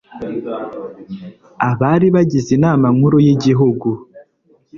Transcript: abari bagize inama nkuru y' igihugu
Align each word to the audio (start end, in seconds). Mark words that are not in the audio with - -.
abari 1.69 2.07
bagize 2.15 2.49
inama 2.57 2.87
nkuru 2.95 3.17
y' 3.25 3.31
igihugu 3.35 3.87